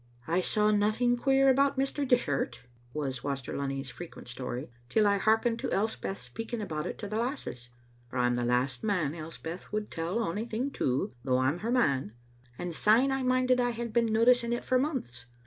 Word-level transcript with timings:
"I 0.27 0.41
saw 0.41 0.71
nothing 0.71 1.15
queer 1.15 1.47
about 1.47 1.77
Mr. 1.77 2.07
Dishart,*' 2.07 2.61
was 2.91 3.23
Wast 3.23 3.47
er 3.47 3.55
Lunny's 3.55 3.91
frequent 3.91 4.27
story, 4.29 4.71
"till 4.89 5.05
I 5.05 5.19
hearkened 5.19 5.59
to 5.59 5.71
Els 5.71 5.95
peth 5.95 6.17
speaking 6.17 6.59
about 6.59 6.87
it 6.87 6.97
to 6.97 7.07
the 7.07 7.17
lasses 7.17 7.69
(for 8.09 8.17
I'm 8.17 8.33
the 8.33 8.43
last 8.43 8.83
Elspeth 8.83 9.71
would 9.71 9.91
tell 9.91 10.17
ony 10.17 10.47
thing 10.47 10.71
to, 10.71 11.13
though 11.23 11.37
I'm 11.37 11.59
her 11.59 11.69
man), 11.69 12.13
and 12.57 12.73
syne 12.73 13.11
I 13.11 13.21
minded 13.21 13.61
I 13.61 13.69
had 13.69 13.93
been 13.93 14.07
noticing 14.11 14.53
it 14.53 14.63
for 14.65 14.79
months. 14.79 15.27